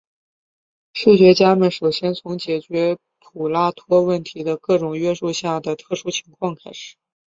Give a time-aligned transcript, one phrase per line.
[0.93, 6.95] 数学家们首先从解决普拉托问题的各种约束下的特殊情况开始。